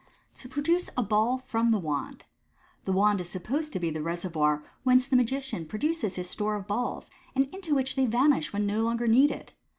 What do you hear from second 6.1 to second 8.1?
his store of balls, and into which they